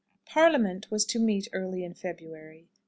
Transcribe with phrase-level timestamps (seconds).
[0.25, 2.67] Parliament was to meet early in February.